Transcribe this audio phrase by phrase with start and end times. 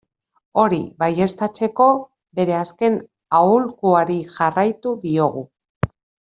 [0.61, 1.89] Hori baieztatzeko,
[2.41, 2.97] bere azken
[3.43, 5.49] aholkuari jarraitu diogu.